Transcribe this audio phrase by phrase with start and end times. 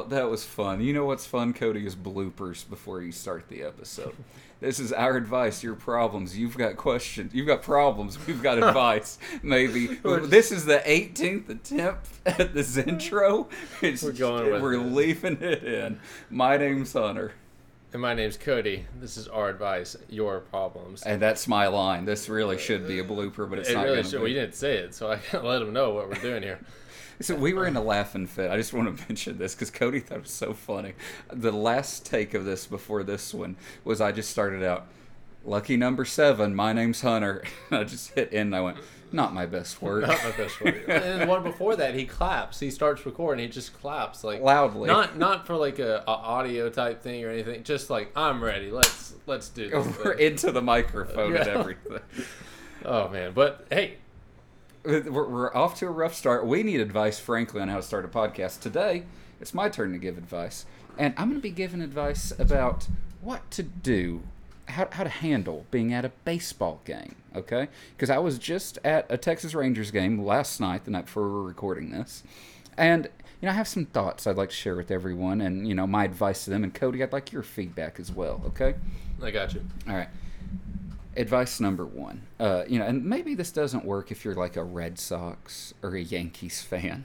[0.00, 0.80] Well, that was fun.
[0.80, 4.14] You know what's fun, Kody, is bloopers before you start the episode.
[4.60, 6.38] this is our advice, your problems.
[6.38, 7.34] You've got questions.
[7.34, 8.18] You've got problems.
[8.26, 9.18] We've got advice.
[9.42, 9.86] Maybe
[10.22, 13.48] this is the 18th attempt at this intro.
[13.82, 14.78] It's, We're going with We're it.
[14.92, 16.00] leaving it in.
[16.30, 17.32] My name's Hunter,
[17.92, 18.84] And my name's Kody.
[18.98, 21.02] This is our advice, your problems.
[21.02, 22.06] and that's my line.
[22.06, 24.12] This really should be a uh, blooper, but it's it not really should.
[24.12, 24.30] to be.
[24.30, 26.58] you didn't say it, so I gotta let them know what we're doing here.
[27.20, 28.50] So we were in a laughing fit.
[28.50, 30.94] I just want to mention this because Kody thought it was so funny.
[31.32, 34.86] The last take of this before this one was I just started out,
[35.44, 37.44] lucky number seven, my name's Hunter.
[37.70, 38.78] I just hit end and I went,
[39.12, 40.06] not my best work.
[40.06, 40.84] Not my best word.
[40.88, 42.60] And the one before that, he claps.
[42.60, 43.44] He starts recording.
[43.44, 44.86] He just claps like Loudly.
[44.86, 47.64] Not not for like a, a audio type thing or anything.
[47.64, 48.70] Just like I'm ready.
[48.70, 49.98] Let's let's do this.
[49.98, 52.00] We're thing." into the microphone and everything.
[52.84, 53.96] Oh man, but hey,
[54.82, 56.46] We're, we're off to a rough start.
[56.46, 58.60] We need advice, frankly, on how to start a podcast.
[58.60, 59.04] Today,
[59.38, 60.64] it's my turn to give advice.
[60.96, 62.88] And I'm going to be giving advice about
[63.20, 64.22] what to do,
[64.68, 67.68] how, how to handle being at a baseball game, okay?
[67.94, 71.30] Because I was just at a Texas Rangers game last night, the night before we
[71.30, 72.22] were recording this.
[72.78, 73.04] And,
[73.42, 75.86] you know, I have some thoughts I'd like to share with everyone and, you know,
[75.86, 76.64] my advice to them.
[76.64, 78.76] And, Kody, I'd like your feedback as well, okay?
[79.22, 79.62] I got you.
[79.86, 80.08] All right.
[81.16, 82.22] Advice number one.
[82.38, 85.96] Uh, you know, and maybe this doesn't work if you're like a Red Sox or
[85.96, 87.04] a Yankees fan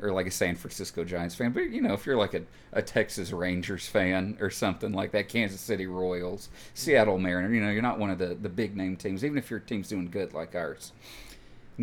[0.00, 2.82] or like a San Francisco Giants fan, but you know, if you're like a, a
[2.82, 7.82] Texas Rangers fan or something like that, Kansas City Royals, Seattle Mariners, you know, you're
[7.82, 10.54] not one of the, the big name teams, even if your team's doing good like
[10.54, 10.92] ours.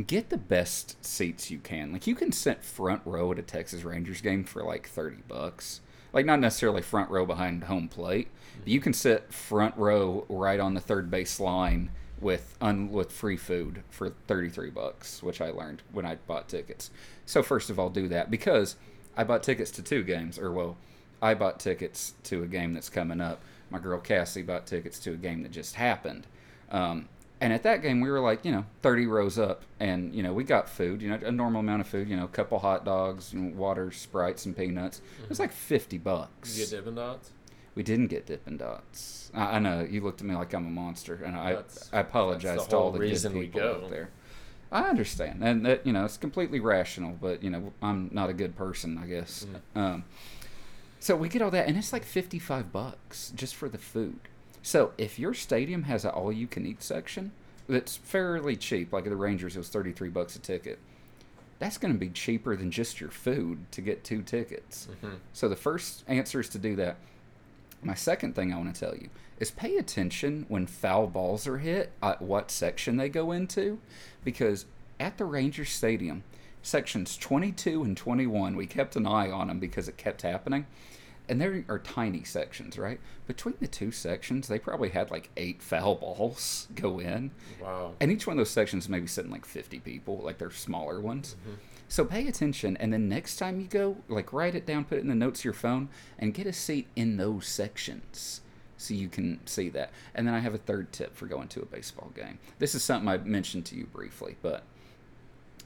[0.07, 1.91] Get the best seats you can.
[1.93, 5.81] Like you can sit front row at a Texas Rangers game for like 30 bucks.
[6.13, 8.29] Like not necessarily front row behind home plate,
[8.63, 11.89] you can sit front row right on the third base line
[12.21, 16.89] with un, with free food for 33 bucks, which I learned when I bought tickets.
[17.25, 18.75] So first of all, do that because
[19.17, 20.77] I bought tickets to two games or well,
[21.21, 23.41] I bought tickets to a game that's coming up.
[23.69, 26.27] My girl Cassie bought tickets to a game that just happened.
[26.69, 27.09] Um,
[27.41, 30.33] and at that game, we were like, you know, 30 rows up, and, you know,
[30.33, 32.85] we got food, you know, a normal amount of food, you know, a couple hot
[32.85, 35.01] dogs, you know, water, Sprites, and peanuts.
[35.21, 36.57] It was like 50 bucks.
[36.57, 37.31] You get Dippin' Dots.
[37.75, 39.29] We didn't get Dippin' Dots.
[39.33, 41.99] I, I know, you looked at me like I'm a monster, and I, That's- I
[41.99, 43.81] apologize to all the good people go.
[43.83, 44.09] out there.
[44.71, 48.33] I understand, and that, you know, it's completely rational, but, you know, I'm not a
[48.33, 49.45] good person, I guess.
[49.75, 49.79] Mm.
[49.79, 50.03] Um,
[50.99, 54.19] so we get all that, and it's like 55 bucks just for the food.
[54.63, 57.31] So if your stadium has an all-you-can-eat section
[57.69, 60.79] that's fairly cheap, like the Rangers, it was 33 bucks a ticket.
[61.59, 64.87] That's going to be cheaper than just your food to get two tickets.
[65.03, 65.17] Mhm.
[65.33, 66.97] So the first answer is to do that.
[67.83, 69.09] My second thing I want to tell you
[69.39, 73.79] is pay attention when foul balls are hit at what section they go into,
[74.23, 74.65] because
[74.99, 76.23] at the Rangers Stadium,
[76.61, 80.65] sections 22 and 21, we kept an eye on them because it kept happening.
[81.27, 82.99] And there are tiny sections, right?
[83.25, 87.31] Between the two sections, they probably had like eight foul balls go in.
[87.61, 87.93] Wow.
[87.99, 91.35] And each one of those sections maybe sitting like 50 people, like they're smaller ones.
[91.41, 91.55] Mm-hmm.
[91.87, 95.01] So pay attention, and then next time you go, like write it down, put it
[95.01, 98.41] in the notes of your phone, and get a seat in those sections
[98.77, 99.91] so you can see that.
[100.13, 102.39] And then I have a third tip for going to a baseball game.
[102.59, 104.63] This is something I mentioned to you briefly, but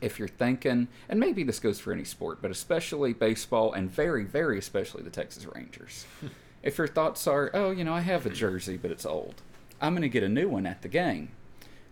[0.01, 4.23] if you're thinking, and maybe this goes for any sport, but especially baseball, and very,
[4.23, 6.05] very especially the Texas Rangers.
[6.63, 9.41] if your thoughts are, oh, you know, I have a jersey, but it's old,
[9.81, 11.31] I'm going to get a new one at the game.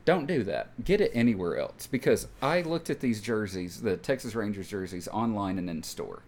[0.07, 0.83] Don't do that.
[0.85, 5.57] Get it anywhere else because I looked at these jerseys, the Texas Rangers jerseys, online
[5.57, 6.21] and in store.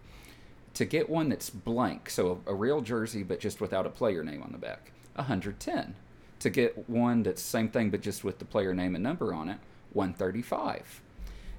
[0.73, 4.21] To get one that's blank, so a, a real jersey but just without a player
[4.21, 5.95] name on the back, 110.
[6.39, 9.47] To get one that's same thing but just with the player name and number on
[9.47, 9.59] it,
[9.93, 11.01] 135.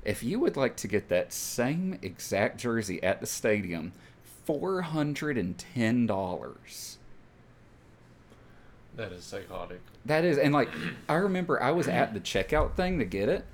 [0.05, 3.93] If you would like to get that same exact jersey at the stadium,
[4.47, 6.97] $410.
[9.01, 9.81] That is psychotic.
[10.05, 10.69] That is, and like,
[11.09, 13.47] I remember I was at the checkout thing to get it,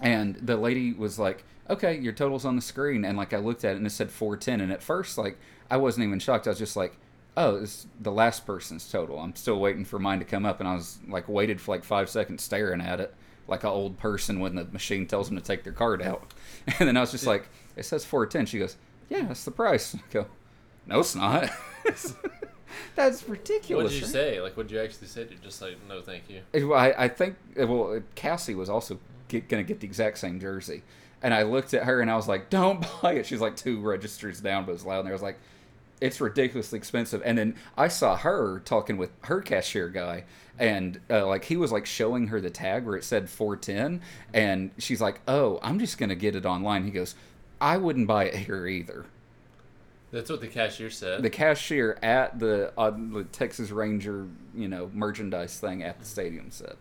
[0.00, 3.64] and the lady was like, "Okay, your total's on the screen," and like I looked
[3.64, 5.38] at it and it said four ten, and at first like
[5.70, 6.48] I wasn't even shocked.
[6.48, 6.96] I was just like,
[7.36, 10.68] "Oh, it's the last person's total." I'm still waiting for mine to come up, and
[10.68, 13.14] I was like waited for like five seconds staring at it
[13.46, 16.34] like an old person when the machine tells them to take their card out,
[16.66, 18.74] and then I was just like, "It says four ten." She goes,
[19.08, 20.26] "Yeah, that's the price." I go,
[20.88, 21.50] "No, it's not."
[22.94, 23.84] That's ridiculous.
[23.84, 24.40] What did you say?
[24.40, 25.24] Like, what did you actually say?
[25.24, 26.68] Did you just like, no, thank you?
[26.68, 28.98] Well, I, I think well Cassie was also
[29.28, 30.82] get, gonna get the exact same jersey,
[31.22, 33.80] and I looked at her and I was like, "Don't buy it." She's like two
[33.80, 35.38] registers down, but it was loud, and I was like,
[36.00, 40.24] "It's ridiculously expensive." And then I saw her talking with her cashier guy,
[40.58, 44.00] and uh, like he was like showing her the tag where it said four ten,
[44.32, 47.14] and she's like, "Oh, I'm just gonna get it online." He goes,
[47.60, 49.06] "I wouldn't buy it here either."
[50.12, 51.22] That's what the cashier said.
[51.22, 56.50] The cashier at the, uh, the Texas Ranger, you know, merchandise thing at the stadium
[56.50, 56.76] said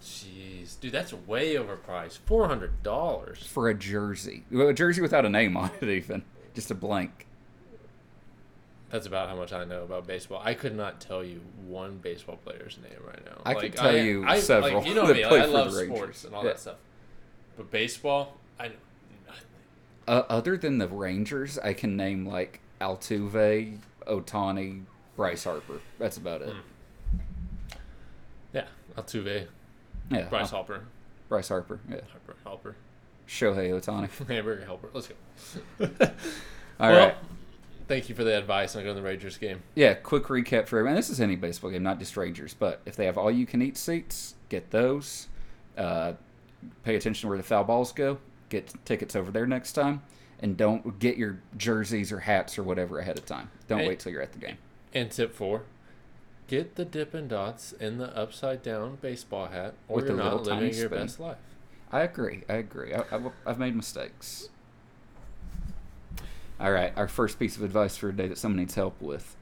[0.00, 2.18] Jeez, dude, that's way overpriced.
[2.24, 3.44] Four hundred dollars.
[3.44, 6.22] for a jersey, well, a jersey without a name on it, even
[6.54, 7.26] just a blank.
[8.90, 10.40] That's about how much I know about baseball.
[10.42, 13.42] I could not tell you one baseball player's name right now.
[13.44, 15.24] I could tell you I, several Like, you know me.
[15.24, 15.96] play I for love the Rangers.
[15.98, 16.50] sports and all Yeah.
[16.50, 16.76] that stuff.
[17.56, 18.70] But baseball, I.
[20.08, 24.84] Uh, other than the Rangers, I can name like Altuve, Ohtani,
[25.16, 25.80] Bryce Harper.
[25.98, 26.54] That's about it.
[28.54, 28.64] Yeah,
[28.96, 29.46] Altuve,
[30.10, 30.28] Yeah, Hmm.
[30.30, 30.84] Bryce uh, Harper,
[31.28, 31.78] Bryce Harper.
[31.90, 32.76] Yeah, Harper, Helper,
[33.28, 34.08] Shohei Ohtani.
[34.28, 34.88] Hamburger Helper.
[34.94, 35.14] Let's go.
[36.80, 37.16] All well, right.
[37.86, 39.62] Thank you for the advice on going to the Rangers game.
[39.74, 40.94] Yeah, quick recap for everyone.
[40.96, 42.54] This is any baseball game, not just Rangers.
[42.54, 45.28] But if they have all you can eat seats, get those.
[45.76, 46.12] Uh,
[46.84, 48.18] pay attention to where the foul balls go.
[48.48, 50.02] Get tickets over there next time.
[50.40, 53.50] And don't get your jerseys or hats or whatever ahead of time.
[53.66, 53.88] Don't Hey.
[53.88, 54.56] wait till you're at the game.
[54.94, 55.62] And tip four.
[56.46, 60.64] Get the Dippin' Dots in the upside down baseball hat, or With you're not living
[60.74, 60.90] your spoon.
[60.90, 61.36] best life.
[61.92, 62.42] I agree.
[62.48, 62.94] I agree.
[62.94, 64.48] I, I, I've made mistakes.
[66.60, 69.36] All right, our first piece of advice for today that someone needs help with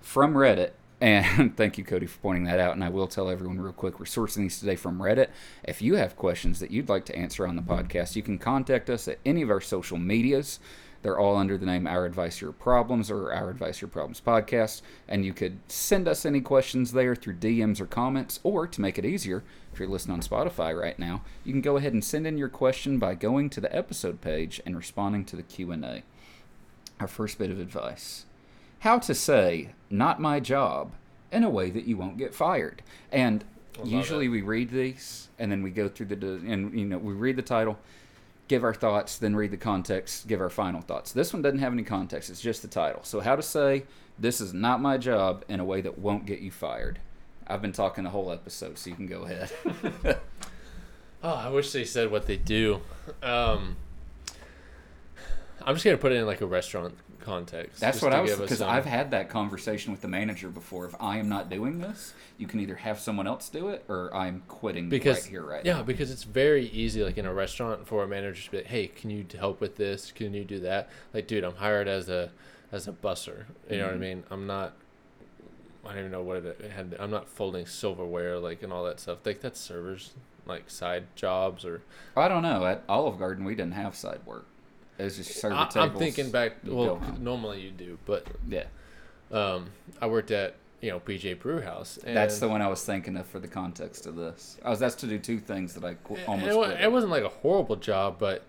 [0.00, 0.70] from Reddit.
[1.00, 2.74] And thank you, Kody, for pointing that out.
[2.74, 5.28] And I will tell everyone real quick we're sourcing these today from Reddit.
[5.64, 8.90] If you have questions that you'd like to answer on the podcast, you can contact
[8.90, 10.60] us at any of our social medias.
[11.02, 14.82] They're all under the name Our Advice Your Problems or Our Advice Your Problems podcast.
[15.08, 18.98] And you could send us any questions there through DMs or comments, or to make
[18.98, 19.42] it easier,
[19.72, 22.50] if you're listening on Spotify right now, you can go ahead and send in your
[22.50, 26.02] question by going to the episode page and responding to the Q&A.
[27.00, 28.26] Our first bit of advice.
[28.80, 30.92] How to say not my job
[31.32, 32.82] in a way that you won't get fired.
[33.12, 33.44] And
[33.84, 34.30] usually it.
[34.30, 37.42] we read these and then we go through the and you know, we read the
[37.42, 37.78] title,
[38.48, 41.12] give our thoughts, then read the context, give our final thoughts.
[41.12, 43.00] This one doesn't have any context, it's just the title.
[43.04, 43.84] So how to say
[44.18, 46.98] this is not my job in a way that won't get you fired.
[47.46, 49.50] I've been talking the whole episode, so you can go ahead.
[51.22, 52.80] Oh, I wish they said what they do.
[53.22, 53.76] Um,
[55.62, 57.80] I'm just gonna put it in like a restaurant context.
[57.80, 60.84] That's what I was because I've had that conversation with the manager before.
[60.86, 64.14] If I am not doing this, you can either have someone else do it or
[64.14, 65.82] I'm quitting because right here, right yeah, now.
[65.82, 68.86] because it's very easy, like in a restaurant, for a manager to be like, "Hey,
[68.88, 70.12] can you help with this?
[70.12, 72.30] Can you do that?" Like, dude, I'm hired as a
[72.72, 73.44] as a busser.
[73.70, 74.00] You know what I Mhm.
[74.00, 74.24] mean?
[74.30, 74.74] I'm not.
[75.84, 76.94] I don't even know what it had.
[77.00, 79.18] I'm not folding silverware like and all that stuff.
[79.24, 80.12] Like that's servers,
[80.46, 81.82] like side jobs or.
[82.16, 82.66] I don't know.
[82.66, 84.46] At Olive Garden, we didn't have side work.
[85.00, 85.76] It was just I, tables.
[85.76, 86.56] I'm thinking back.
[86.64, 88.64] Well, go normally you do, but yeah,
[89.32, 89.70] um,
[90.00, 91.98] I worked at you know BJ Brewhouse.
[92.04, 94.58] And that's the one I was thinking of for the context of this.
[94.64, 97.24] I was that's to do two things that I qu- almost it, it wasn't like
[97.24, 98.44] a horrible job, but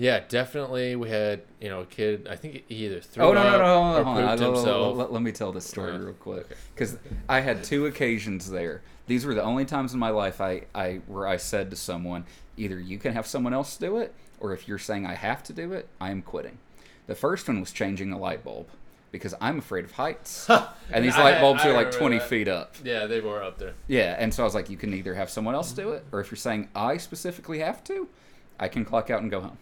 [0.00, 2.26] yeah, definitely we had you know a kid.
[2.30, 3.58] I think he either threw Oh no no no!
[3.58, 4.14] Hold or on, hold on.
[4.16, 4.96] pooped uh, Let- let- himself.
[4.96, 6.96] Let, let me tell this story uh, real quick because
[7.28, 8.80] I had two occasions there.
[9.06, 12.24] These were the only times in my life I, I where I said to someone,
[12.56, 15.52] either you can have someone else do it, or if you're saying I have to
[15.52, 16.56] do it, I am quitting.
[17.06, 18.68] The first one was changing a light bulb
[19.12, 20.48] because I'm afraid of heights,
[20.92, 22.28] and these I- light bulbs I are like 20 that.
[22.28, 22.76] feet up.
[22.84, 23.74] Yeah, they were up there.
[23.88, 26.20] Yeah, and so I was like, you can either have someone else do it, or
[26.20, 28.08] if you're saying I specifically have to,
[28.60, 29.58] I can clock out and go home.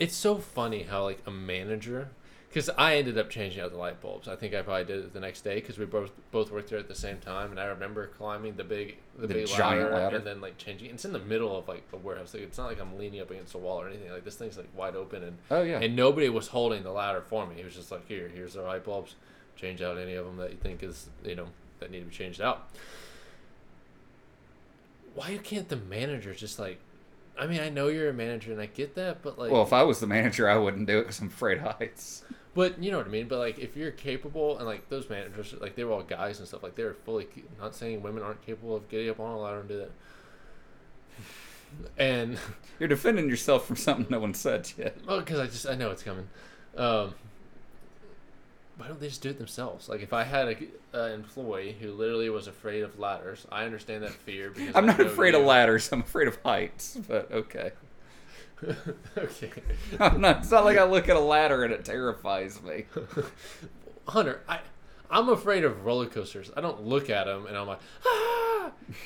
[0.00, 2.08] It's so funny how like a manager,
[2.48, 4.26] because I ended up changing out the light bulbs.
[4.28, 6.78] I think I probably did it the next day because we both both worked there
[6.78, 9.94] at the same time, and I remember climbing the big the, The big giant ladder,
[10.04, 10.16] ladder.
[10.16, 10.90] and then like changing.
[10.90, 12.32] It's in the middle of like a warehouse.
[12.32, 14.10] Like, it's not like I'm leaning up against a wall or anything.
[14.10, 15.80] Like this thing's like wide open, and Oh yeah.
[15.80, 17.56] and nobody was holding the ladder for me.
[17.60, 19.16] It was just like here, here's the light bulbs.
[19.56, 22.10] Change out any of them that you think is you know that need to be
[22.14, 22.70] changed out.
[25.14, 26.78] Why can't the manager just like?
[27.40, 29.72] I mean, I know you're a manager and I get that, but like, well, if
[29.72, 32.22] I was the manager, I wouldn't do it because I'm afraid of heights.
[32.54, 33.28] But you know what I mean.
[33.28, 36.46] But like, if you're capable, and like those managers, like they were all guys and
[36.46, 37.26] stuff, like they were fully.
[37.58, 39.90] Not saying women aren't capable of getting up on a ladder and do that.
[41.96, 42.36] And
[42.80, 44.96] You're defending yourself from something no one said yet.
[45.06, 46.28] well, because I just I know it's coming.
[46.76, 47.14] Um,
[48.80, 49.90] why don't they just do it themselves?
[49.90, 50.56] Like if I had a
[50.98, 54.94] uh, employee who literally was afraid of ladders, I understand that fear because I'm I
[54.96, 55.40] not afraid you.
[55.40, 55.92] of ladders.
[55.92, 56.98] I'm afraid of heights.
[57.06, 57.72] But okay.
[59.18, 59.50] okay,
[60.00, 62.86] I'm not, it's not like I look at a ladder and it terrifies me.
[64.08, 64.60] Hunter, I
[65.10, 66.50] I'm afraid of roller coasters.
[66.56, 68.29] I don't look at them and I'm like ah.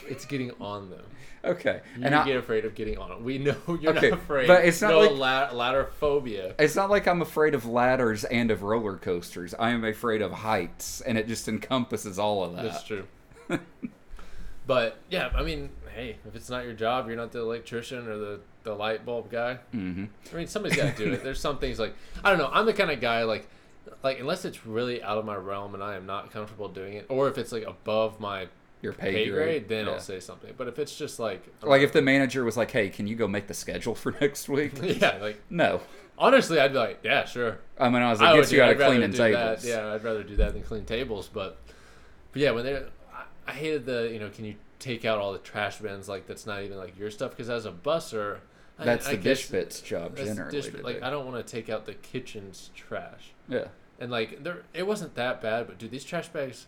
[0.09, 1.05] It's getting on them.
[1.45, 1.81] Okay.
[1.99, 3.21] You and I, get afraid of getting on it.
[3.21, 4.47] We know you're Okay, not afraid.
[4.49, 5.11] but it's not no like-
[5.53, 6.55] la- ladder phobia.
[6.59, 9.55] it's not like I'm afraid of ladders and of roller coasters.
[9.59, 12.63] I am afraid of heights, and it just encompasses all of that.
[12.65, 13.05] That's true.
[14.67, 18.17] but yeah, I mean, hey, if it's not your job, you're not the electrician or
[18.17, 19.59] the the light bulb guy.
[19.75, 20.05] Mm-hmm.
[20.33, 21.23] I mean, somebody's got to do it.
[21.23, 22.49] There's some things like I don't know.
[22.53, 23.47] I'm the kind of guy like
[24.03, 27.07] like unless it's really out of my realm and I am not comfortable doing it,
[27.11, 28.49] or if it's like above my
[28.85, 29.33] Your pay, pay, grade.
[29.33, 29.93] grade, then Yeah.
[29.95, 30.53] I'll say something.
[30.57, 33.27] But if it's just like Like if the manager was like, "Hey, can you go
[33.27, 35.81] make the schedule for next week?" yeah, like no.
[36.19, 37.59] honestly, I'd be like, yeah, sure.
[37.79, 39.69] I mean, I was like, would "Gets you out of cleaning tables." That.
[39.69, 41.29] Yeah, I'd rather do that than clean tables.
[41.33, 41.57] But,
[42.33, 45.33] but yeah, when they, I, I hated the you know, can you take out all
[45.33, 48.39] the trash bins like that's not even like your stuff because as a busser,
[48.79, 50.51] I- That's I the guess dish bit's job generally.
[50.51, 51.03] dish like.
[51.03, 53.33] I don't want to take out the kitchen's trash.
[53.49, 53.69] yeah.
[53.99, 56.67] and like there it wasn't that bad but dude these trash bags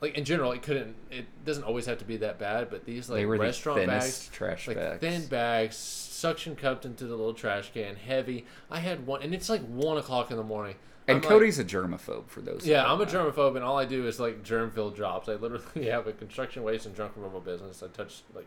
[0.00, 3.08] like in general it couldn't it doesn't always have to be that bad but these
[3.08, 5.00] like restaurant the bags trash like bags.
[5.00, 9.48] thin bags suction cupped into the little trash can heavy i had one and it's
[9.48, 10.74] like one o'clock in the morning
[11.08, 12.66] and I'm like- Kody's a germaphobe for those.
[12.66, 15.86] yeah i'm a germaphobe and all i do is like germ filled jobs i literally
[15.90, 18.46] have a construction waste and junk removal business i touch like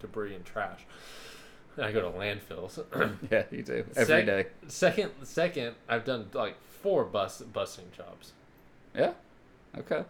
[0.00, 0.80] debris and trash
[1.76, 2.78] and i go to landfills
[3.32, 4.46] Yeah, you do every Sec- day.
[4.68, 8.32] second second i've done like four bus busing jobs
[8.94, 9.12] Yeah.
[9.76, 10.04] Okay.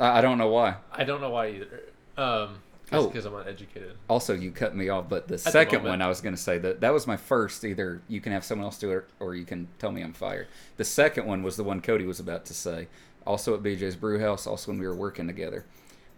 [0.00, 0.76] I, don't know why.
[0.92, 1.82] I don't know why either.
[2.16, 2.58] Um,
[2.92, 3.06] Oh.
[3.06, 3.96] because I'm uneducated.
[4.08, 5.90] Also, you cut me off, but the the second moment.
[5.90, 7.64] one I was going to say that that was my first.
[7.64, 10.48] Either you can have someone else do it, or you can tell me I'm fired.
[10.76, 12.88] The second one was the one Kody was about to say.
[13.24, 15.64] Also at BJ's Brewhouse, also when we were working together,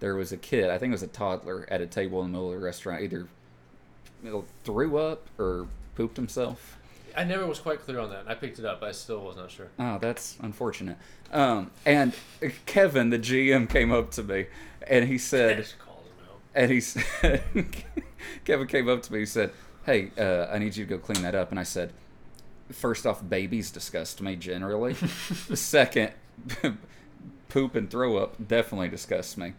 [0.01, 0.71] there was a kid.
[0.71, 3.03] I think it was a toddler at a table in the middle of the restaurant.
[3.03, 3.29] Either
[4.25, 6.79] you know, threw up or pooped himself.
[7.16, 8.25] I never was quite clear on that.
[8.26, 8.83] I picked it up.
[8.83, 9.69] I still was not sure.
[9.78, 10.97] Oh, that's unfortunate.
[11.33, 12.12] Um, and
[12.66, 14.47] Kevin, the GM, came up to me
[14.87, 15.59] and he said.
[15.59, 16.40] Just called him out.
[16.54, 17.42] And he said,
[18.45, 19.21] Kevin came up to me.
[19.21, 19.52] He said,
[19.85, 21.92] "Hey, uh, I need you to go clean that up." And I said,
[22.73, 24.95] first off, babies disgust me generally.
[25.54, 26.12] second,
[27.49, 29.54] poop and throw up definitely disgusts me.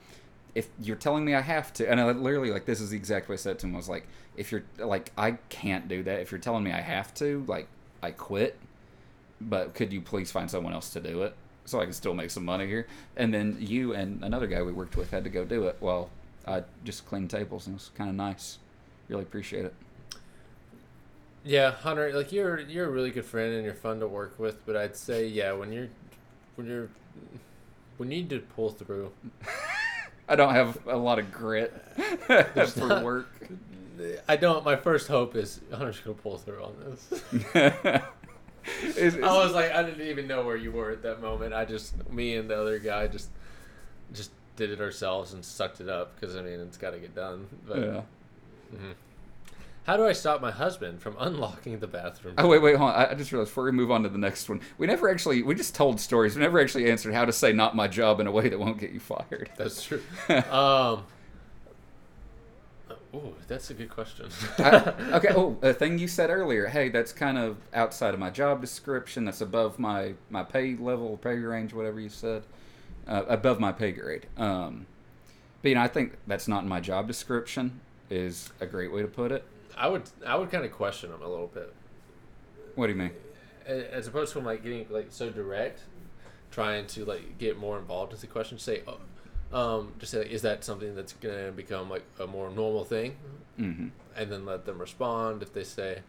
[0.55, 3.27] If you're telling me I have to, and I literally like this is the exact
[3.29, 3.73] way I said to him.
[3.73, 4.07] I was like,
[4.37, 6.19] if you're like I can't do that.
[6.19, 7.67] If you're telling me I have to, like
[8.01, 8.57] I quit.
[9.41, 12.29] But could you please find someone else to do it so I can still make
[12.29, 12.87] some money here?
[13.17, 15.77] And then you and another guy we worked with had to go do it.
[15.81, 16.09] Well,
[16.47, 18.59] I just cleaned tables and it was kind of nice.
[19.09, 19.73] Really appreciate it.
[21.45, 24.65] Yeah, Hunter, like you're you're a really good friend and you're fun to work with.
[24.65, 25.89] But I'd say yeah, when you're
[26.55, 26.89] when you're
[27.97, 29.11] when you need to pull through,
[30.33, 31.71] I don't have a lot of grit
[32.55, 33.27] just for not- work.
[34.27, 34.65] I don't.
[34.65, 37.23] My first hope is Hunter's gonna pull through on this.
[38.97, 41.53] It's- I was like, I didn't even know where you were at that moment.
[41.53, 43.29] I just me and the other guy just
[44.13, 47.13] just did it ourselves and sucked it up because I mean it's got to get
[47.13, 47.47] done.
[47.67, 48.01] But yeah.
[48.73, 48.93] Mhm.
[49.85, 52.35] How do I stop my husband from unlocking the bathroom?
[52.37, 52.95] Oh wait, wait, hold on.
[52.95, 55.43] I I just realized before we move on to the next one, we never actually
[55.43, 56.35] we just told stories.
[56.35, 58.77] We never actually answered how to say "not my job" in a way that won't
[58.79, 59.49] get you fired.
[59.57, 60.01] That's true.
[60.29, 61.03] um.
[63.15, 64.27] Oh, that's a good question.
[64.57, 65.29] I- okay.
[65.35, 66.67] Oh, a thing you said earlier.
[66.67, 69.25] Hey, that's kind of outside of my job description.
[69.25, 72.43] That's above my my pay level, pay range, whatever you said.
[73.05, 74.27] Uh, above my pay grade.
[74.37, 74.85] Um,
[75.61, 77.81] but you know, I think that's not in my job description.
[78.09, 79.43] Is a great way to put it.
[79.77, 81.73] I would I would kind of question him a little bit,
[82.75, 83.11] What do you mean?
[83.65, 85.81] As opposed to him like getting like so direct,
[86.51, 88.57] trying to like get more involved with the question.
[88.59, 88.99] Say, oh,
[89.57, 93.15] um, just say, like, is that something that's gonna become like a more normal thing?
[93.57, 95.99] hmm And then let them respond if they say,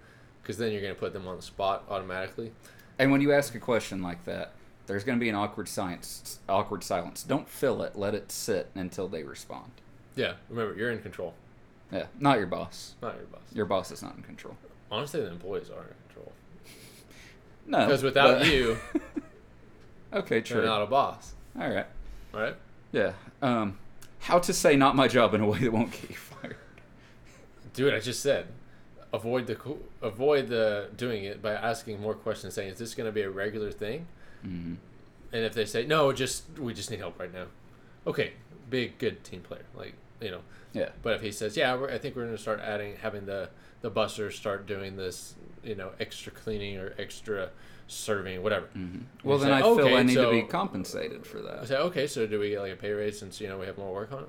[0.43, 2.53] because then you're gonna put them on the spot automatically.
[2.99, 4.53] And when you ask a question like that,
[4.87, 7.23] there's going to be an awkward science, awkward silence.
[7.23, 7.97] Don't fill it.
[7.97, 9.73] Let it sit until they respond.
[10.15, 11.35] Yeah, remember you're in control,
[11.95, 12.95] Yeah, not your boss.
[13.01, 13.43] not your boss.
[13.53, 14.57] Your boss is not in control.
[14.91, 16.33] Honestly, the employees are in control
[17.67, 18.77] No, because without but- you,
[20.13, 20.65] okay, you're true.
[20.65, 21.33] not a boss.
[21.59, 21.87] All right.
[22.33, 22.55] Right?
[22.93, 23.13] Yeah.
[23.43, 23.79] Um,
[24.21, 26.57] how to say not my job in a way that won't get you fired.
[27.75, 28.47] Dude, I just said,
[29.13, 29.57] avoid the
[30.03, 33.31] avoid the doing it by asking more questions, saying, "Is this going to be a
[33.31, 34.07] regular thing?"
[34.43, 34.75] hmm
[35.33, 37.47] And if they say, "No, just we just need help right now,"
[38.07, 38.33] okay,
[38.71, 40.41] big good team player, like you know.
[40.73, 40.91] Yeah.
[41.03, 43.49] But if he says, "Yeah, we're, I think we're going to start adding having the
[43.81, 47.51] the busters start doing this, you know, extra cleaning or extra
[47.87, 51.39] serving, whatever." hmm Well, then say, I feel "Okay, I need to be compensated for
[51.39, 51.69] I that.
[51.69, 53.79] say, "Okay, so do we get like a pay raise since you know we have
[53.79, 54.29] more work on it?"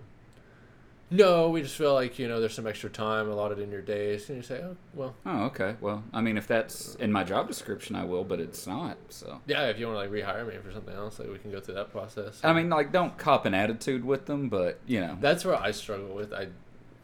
[1.11, 4.27] No, we just feel like you know there's some extra time allotted in your days,
[4.29, 5.75] and you say, "Oh, well." Oh, okay.
[5.79, 8.97] Well, I mean, if that's in my job description, I will, but it's not.
[9.09, 9.39] So.
[9.45, 11.59] Yeah, if you want to like rehire me for something else, like we can go
[11.59, 12.39] through that process.
[12.43, 15.15] I mean, like, don't cop an attitude with them, but you know.
[15.21, 16.33] that's where I struggle with.
[16.33, 16.47] I,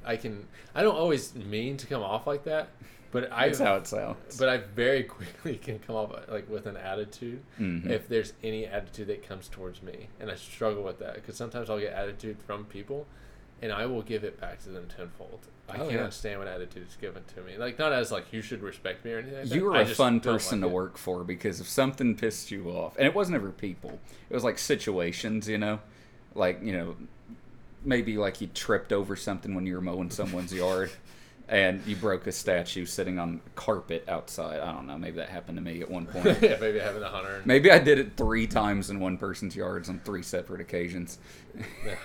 [0.04, 0.48] I can.
[0.74, 2.70] I don't always mean to come off like that,
[3.12, 3.48] but I.
[3.50, 4.36] That's how it sounds.
[4.40, 7.88] But I very quickly can come off like with an attitude Mhm.
[7.88, 11.70] if there's any attitude that comes towards me, and I struggle with that because sometimes
[11.70, 13.06] I'll get attitude from people,
[13.62, 15.40] and I will give it back to them tenfold.
[15.70, 16.10] I Oh, cannot yeah.
[16.10, 17.58] stand when attitude is given to me.
[17.58, 19.40] Like not as like you should respect me or anything.
[19.50, 19.54] Like.
[19.54, 20.76] You were I a fun person like to it.
[20.76, 24.00] work for because if something pissed you off, and it wasn't ever people,
[24.30, 25.80] it was like situations, you know,
[26.36, 26.96] like you know,
[27.86, 30.92] maybe like you tripped over something when you were mowing someone's yard,
[31.48, 34.60] and you broke a statue sitting on carpet outside.
[34.60, 36.26] I don't know, maybe that happened to me at one point.
[36.42, 37.42] yeah, maybe having a hunter.
[37.46, 41.18] maybe I did it three times in one person's yards on three separate occasions.
[41.86, 41.96] Yeah.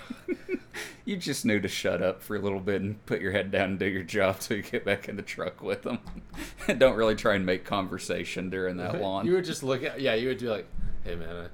[1.05, 3.71] You just knew to shut up for a little bit and put your head down
[3.71, 6.01] and do your job till you get back in the truck with them.
[6.79, 9.25] don't really try and make conversation during that lawn.
[9.25, 10.67] You would just look at yeah, you would be like,
[11.05, 11.49] hey man,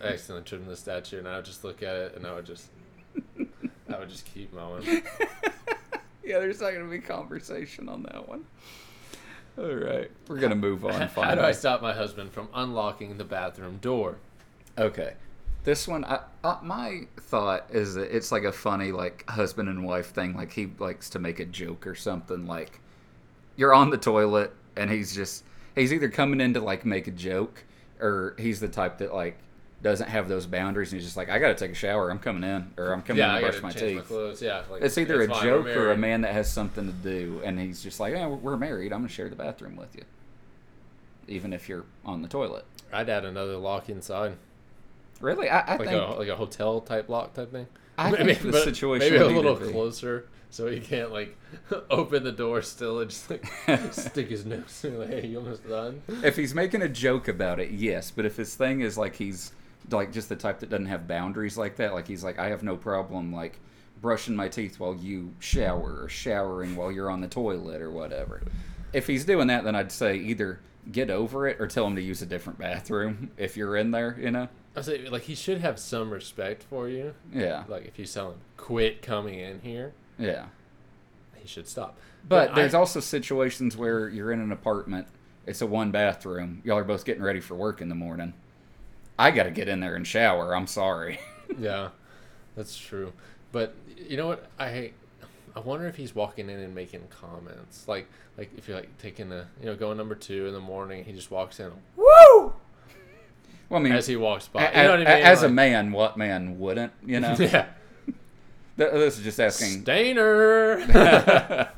[0.00, 2.34] I, I accidentally trimmed the statue, and I would just look at it, and I
[2.34, 2.66] would just,
[3.38, 4.84] I would just keep mowing.
[4.84, 8.44] yeah, there's not going to be conversation on that one.
[9.58, 11.08] All right, we're going to move on.
[11.08, 14.18] How do I stop my husband from unlocking the bathroom door?
[14.76, 15.14] Okay.
[15.66, 19.84] This one, I, uh, my thought is that it's like a funny like husband and
[19.84, 20.36] wife thing.
[20.36, 22.46] Like he likes to make a joke or something.
[22.46, 22.78] Like
[23.56, 25.42] you're on the toilet and he's just
[25.74, 27.64] he's either coming in to like make a joke
[28.00, 29.38] or he's the type that like
[29.82, 32.12] doesn't have those boundaries and he's just like I got to take a shower.
[32.12, 34.08] I'm coming in or I'm coming yeah, in to gotta brush my change my teeth.
[34.08, 34.40] clothes.
[34.40, 37.40] Yeah, like, it's either a fine, joke or a man that has something to do
[37.44, 38.92] and he's just like, "Yeah, we're married.
[38.92, 40.04] I'm gonna share the bathroom with you."
[41.26, 42.66] Even if you're on the toilet.
[42.92, 44.36] I'd add another lock inside,
[45.20, 47.66] Really, I, I like think a like a hotel type lock type thing.
[47.98, 51.36] I think the situation maybe a little be- closer, so he can't like
[51.90, 53.46] open the door still and just like
[53.92, 54.98] stick his nose in.
[54.98, 56.02] Like, hey, you almost done?
[56.22, 58.10] if he's making a joke about it, yes.
[58.10, 59.52] But if his thing is like he's
[59.90, 62.62] like just the type that doesn't have boundaries like that, like he's like I have
[62.62, 63.58] no problem like
[64.00, 68.42] brushing my teeth while you shower or showering while you're on the toilet or whatever.
[68.92, 72.02] If he's doing that, then I'd say either get over it or tell him to
[72.02, 74.48] use a different bathroom if you're in there, you know?
[74.76, 77.14] I say like he should have some respect for you.
[77.32, 77.64] Yeah.
[77.68, 80.46] Like if you tell him quit coming in here, Yeah.
[81.34, 81.96] he should stop.
[82.28, 85.06] But there's I, also situations where you're in an apartment,
[85.46, 88.34] it's a one bathroom, y'all are both getting ready for work in the morning.
[89.18, 90.54] I got to get in there and shower.
[90.54, 91.18] I'm sorry.
[91.58, 91.88] yeah,
[92.54, 93.14] that's true.
[93.52, 94.46] But you know what?
[94.58, 94.90] I
[95.54, 97.88] I wonder if he's walking in and making comments.
[97.88, 101.04] Like like if you're like taking a you know going number two in the morning,
[101.04, 102.52] he just walks in Woo!
[103.68, 104.64] Well, I mean, as he walks by.
[104.64, 105.24] A- you know what I mean?
[105.24, 106.92] As a man, what man wouldn't?
[107.04, 107.36] You know.
[107.38, 107.66] yeah.
[108.76, 109.82] This is just asking.
[109.82, 110.82] Stainer.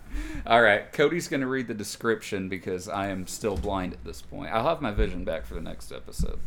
[0.48, 4.20] All right, Kody's going to read the description because I am still blind at this
[4.20, 4.52] point.
[4.52, 6.40] I'll have my vision back for the next episode.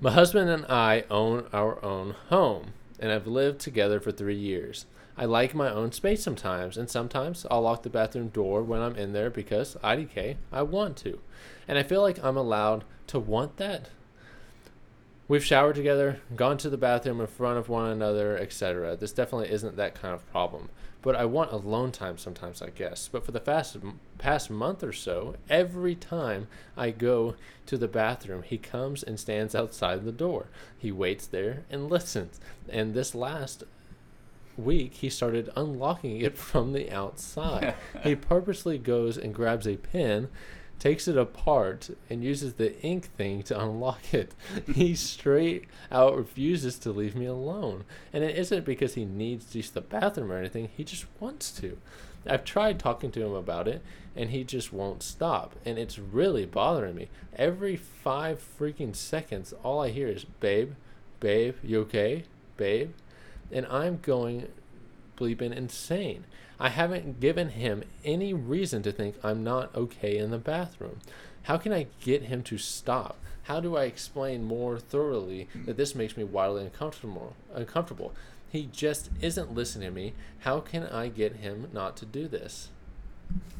[0.00, 4.86] My husband and I own our own home and have lived together for three years.
[5.16, 8.96] I like my own space sometimes, and sometimes I'll lock the bathroom door when I'm
[8.96, 11.18] in there because IDK, I want to.
[11.66, 13.88] And I feel like I'm allowed to want that.
[15.28, 18.94] We've showered together, gone to the bathroom in front of one another, etc.
[18.94, 20.68] This definitely isn't that kind of problem.
[21.02, 23.08] But I want alone time sometimes, I guess.
[23.10, 23.76] But for the fast,
[24.18, 27.34] past month or so, every time I go
[27.66, 30.46] to the bathroom, he comes and stands outside the door.
[30.78, 32.40] He waits there and listens.
[32.68, 33.64] And this last
[34.56, 37.74] week, he started unlocking it from the outside.
[38.04, 40.28] he purposely goes and grabs a pen,
[40.78, 44.32] takes it apart, and uses the ink thing to unlock it.
[44.74, 47.84] he straight out refuses to leave me alone.
[48.12, 51.50] And it isn't because he needs to use the bathroom or anything, he just wants
[51.52, 51.78] to.
[52.28, 53.82] I've tried talking to him about it,
[54.16, 55.54] and he just won't stop.
[55.64, 57.08] And it's really bothering me.
[57.36, 60.72] Every five freaking seconds, all I hear is, Babe,
[61.20, 62.24] babe, you okay?
[62.56, 62.92] Babe?
[63.52, 64.48] And I'm going
[65.16, 66.24] bleeping insane.
[66.58, 71.00] I haven't given him any reason to think I'm not okay in the bathroom.
[71.44, 73.18] How can I get him to stop?
[73.44, 77.36] How do I explain more thoroughly that this makes me wildly uncomfortable?
[77.54, 78.12] Uncomfortable.
[78.50, 80.14] He just isn't listening to me.
[80.40, 82.70] How can I get him not to do this?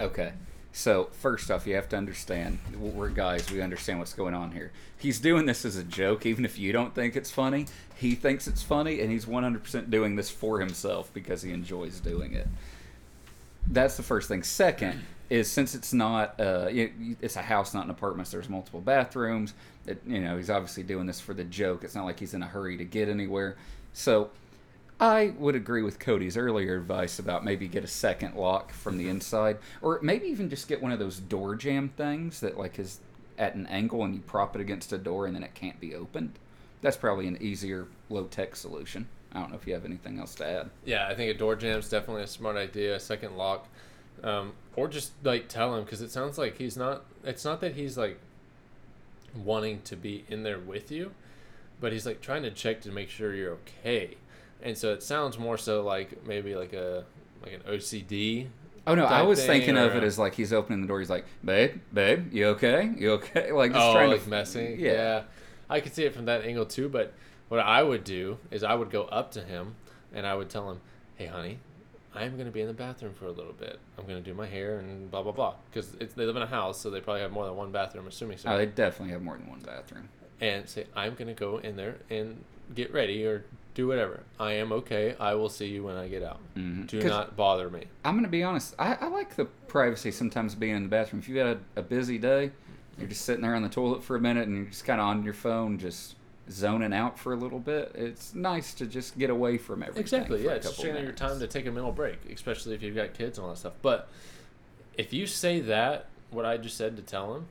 [0.01, 0.33] Okay.
[0.77, 3.51] So first off, you have to understand we're guys.
[3.51, 4.73] We understand what's going on here.
[4.99, 7.65] He's doing this as a joke, even if you don't think it's funny.
[7.95, 12.35] He thinks it's funny, and he's 100% doing this for himself because he enjoys doing
[12.35, 12.47] it.
[13.67, 14.43] That's the first thing.
[14.43, 18.29] Second is since it's not, uh, it's a house, not an apartment.
[18.29, 19.55] So there's multiple bathrooms.
[19.87, 21.85] It, you know, he's obviously doing this for the joke.
[21.85, 23.57] It's not like he's in a hurry to get anywhere.
[23.95, 24.29] So
[24.99, 29.09] I would agree with Kody's earlier advice about maybe get a second lock from the
[29.09, 33.01] inside, or maybe even just get one of those door jam things that like is
[33.39, 35.95] at an angle and you prop it against a door and then it can't be
[35.95, 36.33] opened.
[36.81, 39.07] That's probably an easier, low tech solution.
[39.33, 40.71] I don't know if you have anything else to add.
[40.87, 42.97] Yeah, I think a door jam is definitely a smart idea.
[42.97, 43.69] A second lock,
[44.23, 47.05] um, or just like tell him because it sounds like he's not.
[47.23, 48.19] It's not that he's like
[49.35, 51.13] wanting to be in there with you,
[51.81, 54.17] but he's like trying to check to make sure you're okay.
[54.63, 57.05] And so it sounds more so like maybe like a
[57.43, 58.49] like an OCD.
[58.87, 61.01] Oh no, I was thinking of or- it as like he's opening the door.
[61.01, 62.93] He's like, "Babe, babe, you okay?
[62.97, 64.79] You okay?" Like just oh, trying like to messing.
[64.79, 64.93] Yeah.
[64.93, 65.23] Yeah.
[65.69, 66.89] I could see it from that angle too.
[66.89, 67.13] But
[67.49, 69.75] what I would do is I would go up to him
[70.13, 70.81] and I would tell him,
[71.17, 71.59] "Hey, honey,
[72.15, 73.81] I'm going to be in the bathroom for a little bit.
[73.99, 76.47] I'm going to do my hair and blah blah blah." Because they live in a
[76.47, 78.07] house, so they probably have more than one bathroom.
[78.07, 78.51] Assuming so.
[78.51, 80.09] Oh, they definitely have more than one bathroom.
[80.41, 83.45] and say, "I'm going to go in there and get ready or
[83.77, 84.21] do whatever.
[84.41, 85.15] I am okay.
[85.21, 86.41] I will see you when I get out.
[86.57, 86.89] Mhm.
[86.89, 88.75] Do 'Cause not bother me." I'm gonna be honest.
[88.79, 91.21] I, I like the privacy sometimes being in the bathroom.
[91.21, 92.51] If you've had a, a busy day,
[92.99, 95.07] you're just sitting there on the toilet for a minute and you're just kind of
[95.07, 96.17] on your phone, just
[96.51, 97.93] zoning out for a little bit.
[97.95, 100.01] It's nice to just get away from everything.
[100.01, 100.39] Exactly.
[100.39, 102.83] for Yeah, a it's couple sharing your time to take a mental break, especially if
[102.83, 103.75] you've got kids and all that stuff.
[103.83, 104.09] But
[104.97, 107.47] if you say that, what I just said to tell him,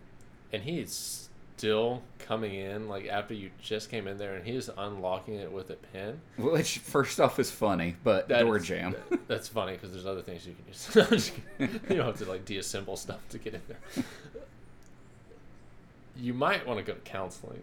[0.52, 4.56] and he is still coming in like after you just came in there, and he
[4.56, 6.20] is unlocking it with a pen.
[6.38, 8.96] Which first off is funny, but that door is- jam.
[9.10, 10.90] that- that's funny because there's other things you can use.
[11.10, 14.04] Just you don't have to like deassemble stuff to get in there.
[16.18, 17.62] You might want to go to counseling.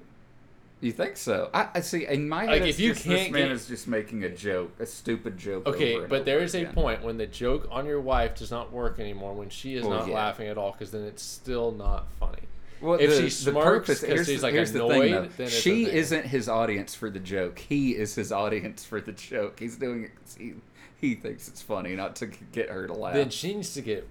[0.81, 1.49] You think so?
[1.55, 2.07] I, I see.
[2.07, 4.29] In my head, Like, if you just, this can't man get- is just making a
[4.31, 5.67] joke, a stupid joke.
[5.67, 8.99] Okay, but there is a point when the joke on your wife does not work
[8.99, 10.15] anymore when she is Well, not yeah.
[10.15, 12.41] laughing at all because then it's still not funny.
[12.83, 13.65] Well, If the, she the smirks
[14.01, 17.09] purpose she's, the- like, here's the thing, annoyed, then it's She isn't his audience for
[17.11, 17.59] the joke.
[17.61, 19.61] He is his audience for the joke.
[19.61, 20.55] He's doing it he,
[21.01, 23.15] he thinks it's funny, not to get her to laugh.
[23.15, 24.09] Then she needs to get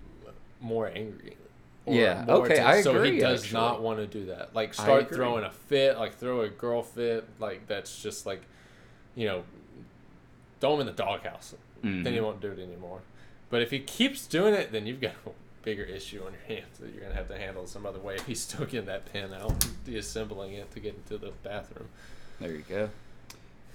[0.62, 1.36] more angry.
[1.88, 3.60] Yeah, more okay, to- I So he does actually.
[3.60, 4.56] not want to do that.
[4.56, 8.42] Like start throwing a fit, like throw a girl fit, like that's just like,
[9.16, 9.44] you know,
[10.60, 11.56] throw him in the doghouse.
[11.84, 12.24] Then he Mhm.
[12.24, 13.00] won't do it anymore.
[13.50, 15.14] But if he keeps doing it, then you've got
[15.64, 18.16] bigger issue on your hands that you're gonna have to handle some other way.
[18.16, 21.88] If he's still getting that pen out, deassembling it to get into the bathroom.
[22.40, 22.90] There you go.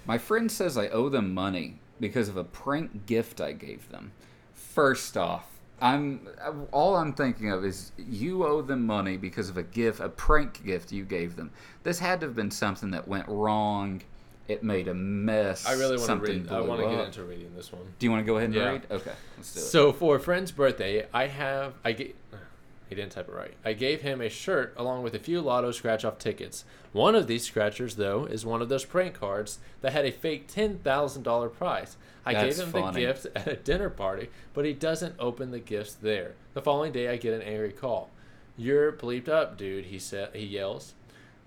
[0.05, 4.13] My friend says I owe them money because of a prank gift I gave them.
[4.55, 5.49] First off,
[5.81, 6.29] I'm
[6.73, 10.65] all I'm thinking of is you owe them money because of a gift, a prank
[10.65, 11.51] gift you gave them.
[11.83, 14.03] This had to have been something that went wrong.
[14.49, 15.67] It made a mess.
[15.67, 16.49] I really want to read.
[16.51, 17.83] I want to get into reading this one.
[17.99, 18.71] Do you want to go ahead and Yeah.
[18.71, 18.83] read?
[18.91, 19.63] Okay, let's do it.
[19.63, 22.15] So for a friend's birthday, I have I gave
[22.89, 23.55] he didn't type it right.
[23.65, 26.65] I gave him a shirt along with a few lotto scratch off tickets.
[26.93, 30.47] One of these scratchers though is one of those prank cards that had a fake
[30.47, 31.97] ten thousand dollar prize.
[32.25, 32.93] I That's gave him funny.
[32.95, 36.35] the gift at a dinner party, but he doesn't open the gifts there.
[36.55, 38.11] The following day I get an angry call.
[38.57, 40.95] You're bleeped up, dude, he said he yells.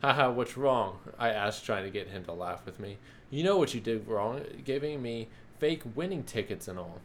[0.01, 0.99] Haha, what's wrong?
[1.17, 2.97] I asked, trying to get him to laugh with me.
[3.29, 5.27] You know what you did wrong, giving me
[5.59, 7.01] fake winning tickets and all.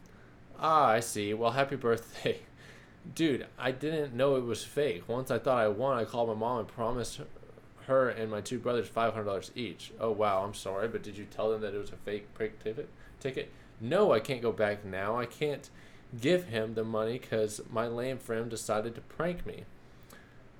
[0.57, 1.33] Ah, I see.
[1.33, 2.39] Well, happy birthday.
[3.15, 5.09] Dude, I didn't know it was fake.
[5.09, 7.19] Once I thought I won, I called my mom and promised
[7.87, 9.91] her and my two brothers $500 each.
[9.99, 12.63] Oh, wow, I'm sorry, but did you tell them that it was a fake prank
[12.63, 12.87] ticket?
[13.19, 13.51] Ticket?
[13.81, 15.17] No, I can't go back now.
[15.17, 15.69] I can't
[16.21, 19.65] give him the money because my lame friend decided to prank me.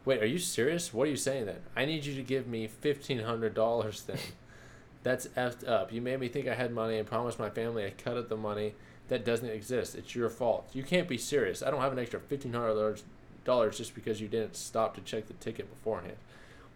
[0.05, 0.93] Wait, are you serious?
[0.93, 1.59] What are you saying then?
[1.75, 4.17] I need you to give me $1,500 then.
[5.03, 5.91] That's effed up.
[5.91, 8.37] You made me think I had money and promised my family I cut out the
[8.37, 8.73] money
[9.07, 9.95] that doesn't exist.
[9.95, 10.69] It's your fault.
[10.73, 11.61] You can't be serious.
[11.61, 12.97] I don't have an extra fifteen hundred
[13.45, 16.17] dollars just because you didn't stop to check the ticket beforehand.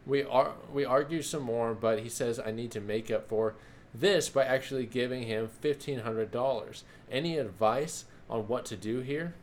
[0.06, 3.56] We are we argue some more, but he says I need to make up for
[3.94, 6.84] this by actually giving him fifteen hundred dollars.
[7.12, 9.34] Any advice on what to do here?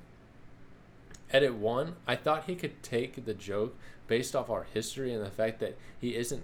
[1.33, 1.97] Edit one.
[2.07, 5.77] I thought he could take the joke based off our history and the fact that
[6.01, 6.43] he isn't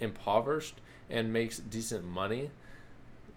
[0.00, 2.50] impoverished and makes decent money.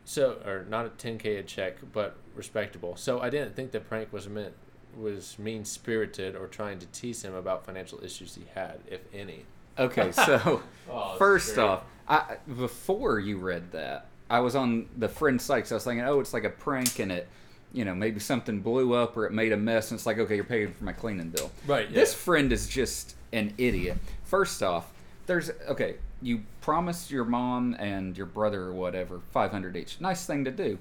[0.03, 2.95] So, or not a 10k a check, but respectable.
[2.95, 4.53] So I didn't think the prank was meant
[4.97, 9.45] was mean spirited or trying to tease him about financial issues he had, if any.
[9.77, 15.41] Okay, so Oh, first off, I, before you read that, I was on the friend
[15.41, 15.67] site.
[15.67, 17.29] So I was thinking, oh, it's like a prank, and it,
[17.73, 20.35] you know, maybe something blew up or it made a mess, and it's like, okay,
[20.35, 21.51] you're paying for my cleaning bill.
[21.65, 21.95] Right, yeah.
[21.95, 23.97] This friend is just an idiot.
[24.23, 24.91] First off,
[25.25, 25.95] there's okay.
[26.21, 29.99] You promised your mom and your brother or whatever five hundred each.
[29.99, 30.77] Nice thing to do.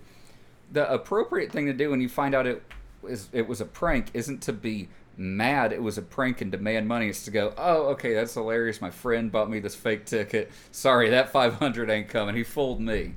[0.73, 2.63] The appropriate thing to do when you find out it
[3.03, 6.89] was it was a prank isn't to be mad it was a prank and demand
[6.89, 7.09] money.
[7.09, 8.81] It's to go, oh, okay, that's hilarious.
[8.81, 10.51] My friend bought me this fake ticket.
[10.73, 12.35] Sorry, that five hundred ain't coming.
[12.35, 13.15] He fooled me.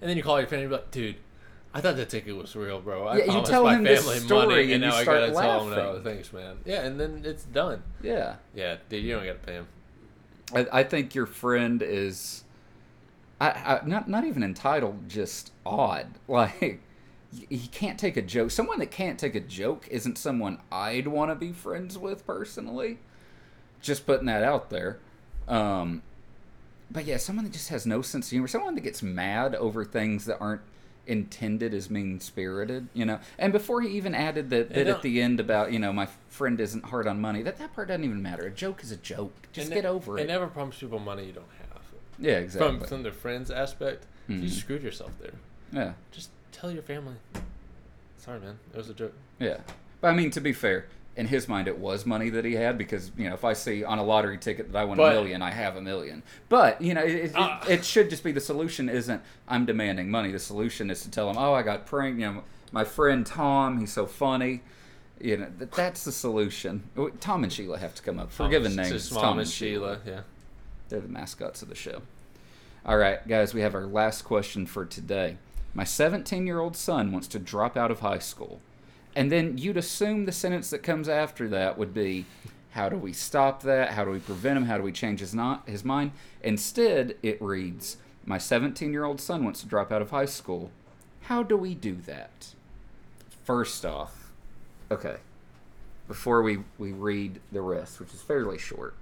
[0.00, 1.16] And then you call your friend and be like, dude,
[1.78, 3.06] I thought the ticket was real, bro.
[3.06, 4.96] I Yeah, you promised tell my him this family story money, and and you now
[4.96, 6.00] I gotta tell him no.
[6.02, 6.56] Thanks, man.
[6.64, 7.84] Yeah, and then it's done.
[8.02, 8.36] Yeah.
[8.52, 9.68] Yeah, dude, you don't gotta pay him.
[10.52, 12.42] I, I think your friend is,
[13.40, 16.08] I, I not not even entitled, just odd.
[16.28, 16.80] Like
[17.48, 18.50] he can't take a joke.
[18.50, 22.98] Someone that can't take a joke isn't someone I'd want to be friends with personally.
[23.80, 24.98] Just putting that out there.
[25.46, 26.02] Um,
[26.90, 29.84] but yeah, someone that just has no sense of humor, someone that gets mad over
[29.84, 30.62] things that aren't
[31.08, 33.18] intended as mean spirited, you know.
[33.38, 36.60] And before he even added that, bit at the end about, you know, my friend
[36.60, 38.44] isn't hard on money, that that part doesn't even matter.
[38.46, 39.32] A joke is a joke.
[39.52, 40.20] Just get ne- over it.
[40.22, 41.82] And never promise people money you don't have.
[42.18, 42.78] yeah, exactly.
[42.78, 44.50] From from the friends aspect, you Mhm.
[44.50, 45.32] screwed yourself there.
[45.72, 47.14] yeah, Just tell your family.
[48.18, 48.58] Sorry, man.
[48.72, 49.14] It was a joke.
[49.38, 49.58] yeah.
[50.00, 50.86] But I mean, to be fair,
[51.18, 53.84] in his mind, it was money that he had because you know, if I see
[53.84, 56.22] on a lottery ticket that I won But- a million, I have a million.
[56.48, 57.60] But you know, it, Ah.
[57.64, 58.88] it, it should just be the solution.
[58.88, 60.32] Isn't I'm demanding money.
[60.32, 62.18] The solution is to tell him, oh, I got pranked.
[62.20, 64.62] You know, my friend Tom, he's so funny.
[65.20, 66.84] You know, that, that's the solution.
[66.96, 68.30] Oh, Tom and Sheila have to come up.
[68.30, 68.90] Forgiven Tom, names.
[68.92, 69.98] Just Tom and and Sheila.
[70.06, 70.20] Yeah.
[70.88, 72.02] They're the mascots of the show.
[72.86, 75.36] All right, guys, we have our last question for today.
[75.74, 78.60] My 17 year old son wants to drop out of high school.
[79.18, 82.24] And then you'd assume the sentence that comes after that would be
[82.70, 83.90] how do we stop that?
[83.90, 84.66] How do we prevent him?
[84.66, 86.12] How do we change his, not, his mind?
[86.40, 90.70] Instead, it reads My 17 year old son wants to drop out of high school.
[91.22, 92.54] How do we do that?
[93.42, 94.30] First off,
[94.88, 95.16] okay,
[96.06, 98.94] before we, we read the rest, which is fairly short,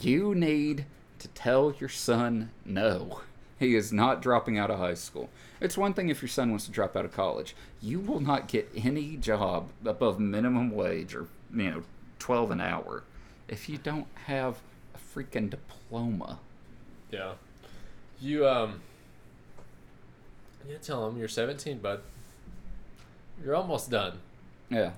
[0.00, 0.86] you need
[1.18, 3.22] to tell your son no.
[3.62, 5.30] He is not dropping out of high school.
[5.60, 7.54] It's one thing if your son wants to drop out of college.
[7.80, 11.82] You will not get any job above minimum wage or, you know,
[12.18, 13.04] 12 an hour
[13.46, 14.56] if you don't have
[14.96, 16.40] a freaking diploma.
[17.12, 17.34] Yeah.
[18.20, 18.80] You um.
[20.68, 22.00] Yeah, tell him you're 17, bud.
[23.44, 24.18] You're almost done.
[24.70, 24.90] Yeah.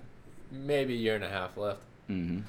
[0.51, 1.83] Maybe a year and a half left.
[2.09, 2.41] Mm-hmm.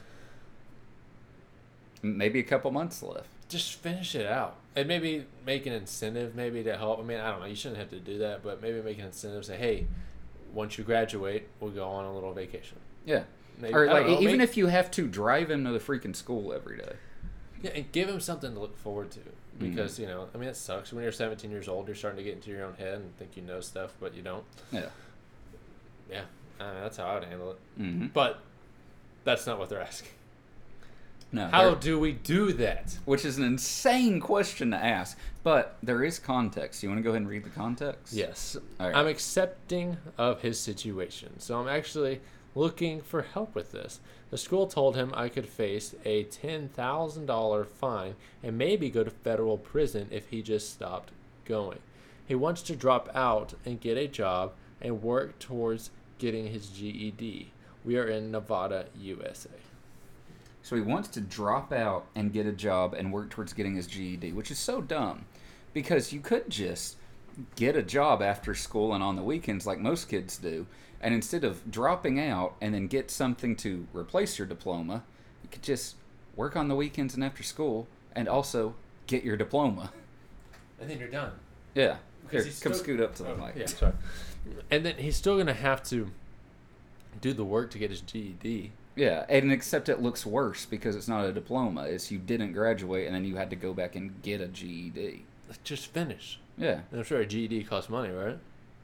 [2.03, 3.27] Maybe a couple months left.
[3.47, 6.99] Just finish it out, and maybe make an incentive, maybe to help.
[6.99, 7.45] I mean, I don't know.
[7.45, 9.45] You shouldn't have to do that, but maybe make an incentive.
[9.45, 9.87] Say, hey,
[10.53, 12.77] once you graduate, we'll go on a little vacation.
[13.05, 13.23] Yeah.
[13.61, 16.15] Maybe, Or like know, even make- if you have to drive him to the freaking
[16.15, 16.93] school every day.
[17.61, 19.19] Yeah, and give him something to look forward to.
[19.19, 19.69] Mm-hmm.
[19.69, 20.91] Because, you know, I mean, it sucks.
[20.91, 23.37] When you're 17 years old, you're starting to get into your own head and think
[23.37, 24.43] you know stuff, but you don't.
[24.71, 24.87] Yeah.
[26.11, 26.21] Yeah,
[26.59, 27.57] uh, that's how I would handle it.
[27.81, 28.07] Mm-hmm.
[28.07, 28.39] But
[29.23, 30.09] that's not what they're asking.
[31.35, 31.47] No.
[31.47, 32.97] How they're- do we do that?
[33.03, 36.81] which is an insane question to ask, but there is context.
[36.81, 38.13] You want to go ahead and read the context?
[38.13, 38.55] Yes.
[38.79, 38.95] All right.
[38.95, 41.37] I'm accepting of his situation.
[41.39, 42.21] So I'm actually
[42.55, 43.99] looking for help with this.
[44.29, 49.57] The school told him I could face a $10,000 fine and maybe go to federal
[49.57, 51.11] prison if he just stopped
[51.43, 51.79] going.
[52.25, 57.51] He wants to drop out and get a job and work towards getting his GED.
[57.83, 59.49] We are in Nevada, USA.
[60.65, 63.85] So he wants to drop out and get a job and work towards getting his
[63.85, 65.25] GED, which is so dumb
[65.73, 66.95] because you could just
[67.55, 70.65] get a job after school and on the weekends like most kids do.
[70.99, 75.03] And instead of dropping out and then get something to replace your diploma,
[75.43, 75.97] you could just
[76.35, 78.73] work on the weekends and after school and also
[79.05, 79.91] get your diploma.
[80.81, 81.33] And then you're done.
[81.75, 81.97] Yeah.
[82.31, 83.53] Here, come still- scoot up to the Oh, mic.
[83.55, 83.93] Yeah, sorry.
[84.71, 86.09] And then he's still going to have to
[87.21, 88.71] do the work to get his GED.
[88.95, 91.83] Yeah, and except it looks worse because it's not a diploma.
[91.83, 95.25] It's you didn't graduate and then you had to go back and get a GED.
[95.63, 96.39] Just finish.
[96.57, 96.79] Yeah.
[96.91, 98.37] And I'm sure a GED costs money, right?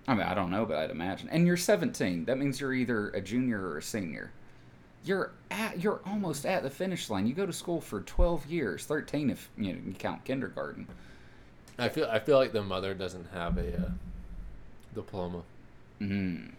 [0.08, 1.30] I mean, I don't know, but I'd imagine.
[1.30, 2.26] And you're 17.
[2.26, 4.32] That means you're either a junior or a senior.
[5.04, 7.26] You're at you're almost at the finish line.
[7.26, 10.88] You go to school for 12 years, 13 if you know you count kindergarten.
[11.80, 13.90] I feel I feel like the mother doesn't have a uh,
[14.94, 15.42] diploma.
[16.00, 16.52] Mm.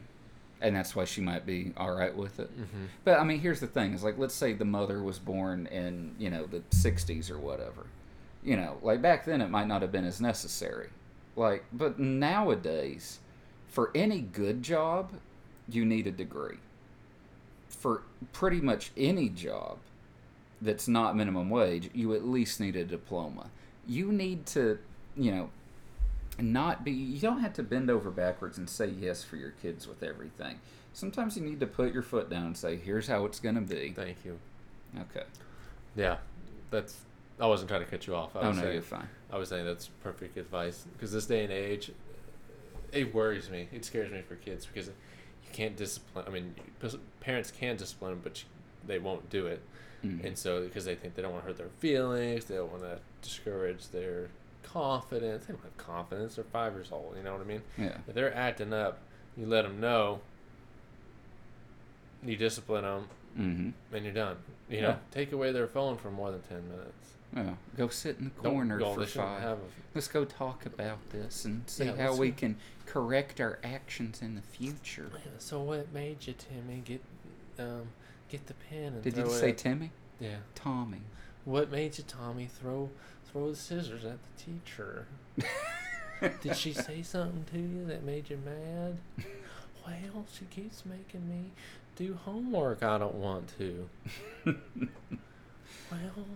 [0.63, 2.51] And that's why she might be all right with it.
[2.53, 2.85] Mm-hmm.
[3.05, 6.15] But I mean, here's the thing: is like, let's say the mother was born in
[6.19, 7.87] you know the '60s or whatever.
[8.45, 10.89] You know, like back then, it might not have been as necessary.
[11.37, 13.19] Like, but nowadays,
[13.69, 15.13] for any good job,
[15.69, 16.59] you need a degree.
[17.69, 19.79] For pretty much any job
[20.61, 23.51] that's not minimum wage, you at least need a diploma.
[23.87, 24.79] You need to,
[25.17, 25.51] you know,
[26.39, 29.87] not be you don't have to bend over backwards and say yes for your kids
[29.87, 30.59] with everything
[30.95, 33.61] sometimes you need to put your foot down and say here's how it's going to
[33.61, 34.39] be Thank you.
[34.99, 35.25] okay
[35.95, 36.17] Yeah,
[36.71, 36.97] that's.
[37.41, 38.37] I wasn't trying to cut you off.
[38.37, 41.27] I oh was no saying, you're fine I was saying that's perfect advice because this
[41.27, 41.91] day and age,
[42.93, 43.69] it worries me.
[43.73, 44.93] It scares me for kids because you
[45.53, 46.25] can't discipline.
[46.27, 46.55] I mean,
[47.21, 48.49] parents can discipline them, but you,
[48.87, 49.61] they won't do it,
[50.05, 50.25] Mhm.
[50.25, 52.83] and so because they think they don't want to hurt their feelings, they don't want
[52.85, 54.29] to discourage their
[54.73, 55.47] confidence.
[55.47, 56.37] They don't have confidence.
[56.37, 57.15] They're five years old.
[57.17, 57.63] You know what I mean?
[57.79, 58.99] yeah If they're acting up,
[59.37, 60.21] you let them know.
[62.25, 63.09] You discipline them,
[63.39, 64.37] mm-hmm and you're done.
[64.71, 64.83] You Yeah.
[64.83, 67.09] know, take away their phone for more than ten minutes.
[67.35, 69.59] yeah go sit in the corner go- for five a-
[69.95, 72.57] let's go talk about this and see Yeah, how we can
[72.87, 77.03] correct our actions in the future Yeah, So what made you, Timmy, get
[77.59, 77.89] um
[78.29, 80.37] get the pen and did you throw just it say timmy Yeah.
[80.55, 81.01] tommy
[81.45, 82.91] What made you, Tommy, throw
[83.31, 85.07] throw the scissors at the teacher?
[86.43, 88.99] Did she say something to you that made you mad?
[89.85, 91.51] Well, she keeps making me
[91.97, 93.89] do homework I don't want to.
[95.91, 96.27] well,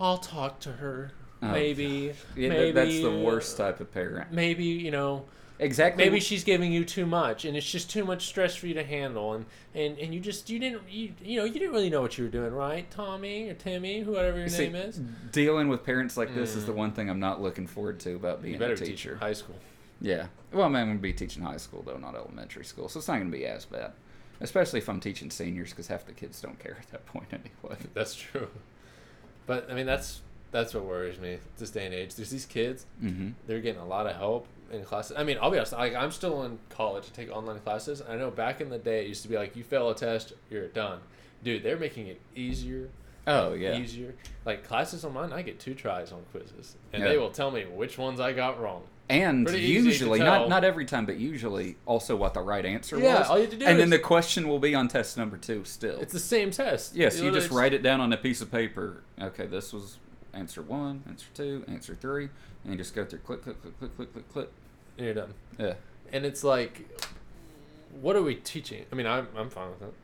[0.00, 1.12] I'll talk to her.
[1.42, 4.32] Oh, maybe, Yeah, maybe that's the worst type of parent.
[4.32, 5.24] Maybe you know,
[5.60, 6.04] Exactly.
[6.04, 8.82] maybe she's giving you too much, and it's just too much stress for you to
[8.84, 12.00] handle, and and, and you just you didn't you you know you didn't really know
[12.02, 15.00] what you were doing, right, Tommy or Timmy, whoever your See, name is.
[15.30, 16.76] dealing with parents like this is the Mm.
[16.76, 19.16] one thing I'm not looking forward to about being a teach teacher.
[19.16, 19.56] high school.
[20.00, 20.26] Yeah.
[20.52, 22.88] Well, I mean, I'm going to be teaching high school, though, not elementary school.
[22.88, 23.92] So it's not going to be as bad.
[24.40, 27.78] Especially if I'm teaching seniors, because half the kids don't care at that point anyway.
[27.94, 28.48] That's true.
[29.46, 32.16] But I mean, that's that's what worries me this day and age.
[32.16, 33.30] There's these kids; Mm-hmm.
[33.46, 35.16] they're getting a lot of help in classes.
[35.16, 35.72] I mean, I'll be honest.
[35.72, 38.02] Like, I'm still in college to take online classes.
[38.08, 40.32] I know back in the day, it used to be like you fail a test,
[40.50, 41.00] you're done.
[41.42, 42.88] Dude, they're making it easier.
[43.26, 43.76] Oh, yeah.
[43.78, 44.14] Easier.
[44.44, 47.08] Like classes online, I get two tries on quizzes, and Yeah.
[47.10, 48.82] they will tell me which ones I got wrong.
[49.10, 53.18] And Pretty usually, not not every time, but usually also what the right answer Yeah,
[53.18, 53.28] was.
[53.28, 55.62] all you have to do and then the question will be on test number two
[55.64, 56.00] still.
[56.00, 56.94] It's the same test.
[56.96, 59.02] yes, you literally just write it down on a piece of paper.
[59.20, 59.98] Okay, this was
[60.34, 62.28] answer one, answer two, answer three,
[62.64, 64.50] and you just go through click, click, click, click, click, click, click.
[64.98, 65.34] and you're done.
[65.58, 65.74] Yeah.
[66.12, 66.86] And it's like,
[68.00, 68.84] what are we teaching?
[68.92, 69.94] I mean, I'm I'm fine with it.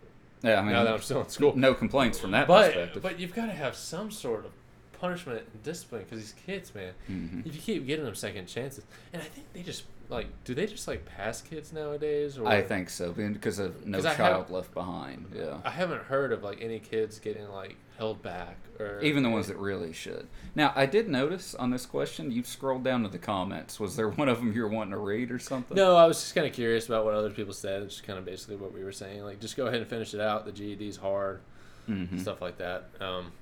[0.42, 1.54] Yeah, I mean, now that I'm still in school.
[1.56, 3.02] no complaints from that but perspective.
[3.02, 4.52] but you've got to have some sort of
[4.98, 7.46] punishment and discipline because these kids, man, Mhm.
[7.46, 10.66] if you keep giving them second chances, and I think they just like, do they
[10.66, 12.36] just like pass kids nowadays?
[12.36, 15.32] Or I think so, because of no child left behind.
[15.34, 15.58] Yeah.
[15.64, 19.46] I haven't heard of like any kids getting like held back or Even the ones
[19.48, 20.26] that really should.
[20.54, 23.78] Now, I did notice on this question, you scrolled down to the comments.
[23.78, 25.76] Was there one of them you were wanting to read or something?
[25.76, 27.82] No, I was just kind of curious about what other people said.
[27.82, 29.22] It's just kind of basically what we were saying.
[29.22, 30.44] Like, just go ahead and finish it out.
[30.44, 31.40] The GED's hard,
[31.86, 32.88] hmm stuff like that.
[33.00, 33.32] Um,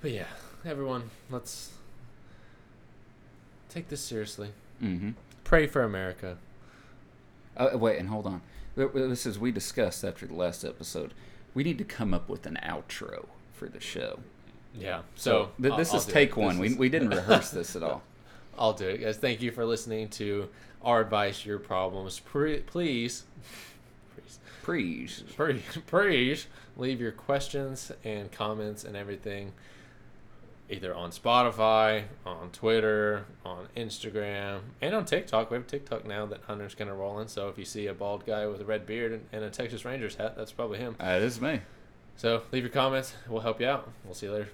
[0.00, 0.26] but yeah,
[0.64, 1.72] everyone, let's
[3.68, 4.50] take this seriously.
[4.80, 5.10] hmm
[5.44, 6.36] Pray for America.
[7.56, 8.40] Uh, wait, and hold on.
[8.76, 11.12] Th- th- This is we discussed after the last episode.
[11.54, 14.20] We need to come up with an outro for the show.
[14.74, 15.02] Yeah.
[15.16, 16.36] So So th- I'll- this I'll is take it.
[16.36, 16.58] one.
[16.58, 18.02] This We, we didn't rehearse this at all.
[18.58, 19.16] I'll do it, guys.
[19.18, 20.48] Thank you for listening to
[20.82, 22.18] our advice, your problems.
[22.20, 23.24] Pre- please,
[24.16, 25.24] please, Please.
[25.36, 29.52] please, please leave your questions and comments and everything
[30.72, 35.50] either on Spotify, on Twitter, on Instagram, and on TikTok.
[35.50, 37.28] We have TikTok now that Hunter's kind of rolling.
[37.28, 39.84] So if you see a bald guy with a red beard and, and a Texas
[39.84, 40.96] Rangers hat, that's probably him.
[40.98, 41.60] That is me.
[42.16, 43.14] So leave your comments.
[43.28, 43.90] We'll help you out.
[44.04, 44.48] We'll see you later.